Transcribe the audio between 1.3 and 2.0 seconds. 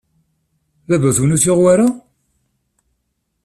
ur t-yuɣ wara?